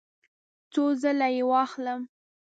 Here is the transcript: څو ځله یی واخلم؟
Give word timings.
څو 0.71 0.83
ځله 1.01 1.27
یی 1.35 1.41
واخلم؟ 1.49 2.01